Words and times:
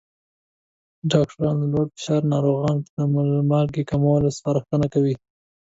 ډاکټران 1.11 1.55
له 1.61 1.67
لوړ 1.73 1.85
فشار 1.95 2.21
ناروغانو 2.33 2.83
ته 2.87 2.91
د 2.97 3.01
مالګې 3.51 3.83
کمولو 3.91 4.35
سپارښتنه 4.37 4.87
کوي. 4.93 5.15